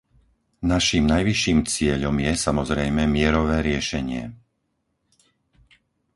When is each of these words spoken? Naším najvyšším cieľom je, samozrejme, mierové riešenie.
Naším 0.71 1.05
najvyšším 1.13 1.59
cieľom 1.73 2.15
je, 2.25 2.33
samozrejme, 2.45 3.01
mierové 3.15 3.57
riešenie. 3.61 4.33